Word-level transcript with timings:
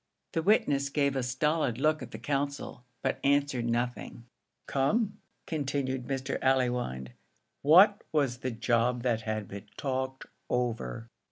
The 0.31 0.41
witness 0.41 0.89
gave 0.89 1.15
a 1.15 1.21
stolid 1.21 1.77
look 1.77 2.01
at 2.01 2.09
the 2.09 2.17
counsel, 2.17 2.83
but 3.03 3.19
answered 3.23 3.65
nothing. 3.67 4.25
"Come," 4.65 5.19
continued 5.45 6.07
Mr. 6.07 6.39
Allewinde, 6.41 7.11
"what 7.61 8.03
was 8.11 8.39
the 8.39 8.49
job 8.49 9.03
that 9.03 9.21
had 9.21 9.47
been 9.47 9.67
talked 9.77 10.25
over?" 10.49 11.07